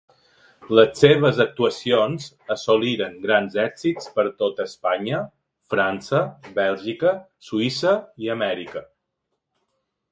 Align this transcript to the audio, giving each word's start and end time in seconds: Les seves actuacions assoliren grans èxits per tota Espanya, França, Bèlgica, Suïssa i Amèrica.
Les 0.77 1.01
seves 1.01 1.41
actuacions 1.43 2.25
assoliren 2.55 3.19
grans 3.25 3.59
èxits 3.65 4.09
per 4.17 4.25
tota 4.41 4.67
Espanya, 4.71 5.21
França, 5.75 6.25
Bèlgica, 6.61 7.17
Suïssa 7.51 7.95
i 8.25 8.35
Amèrica. 8.41 8.87